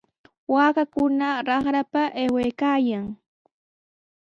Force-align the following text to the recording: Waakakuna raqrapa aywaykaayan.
Waakakuna 0.53 1.27
raqrapa 1.47 2.03
aywaykaayan. 2.21 3.05